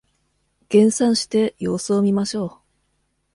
[0.67, 2.57] 減産して様子を見ましょう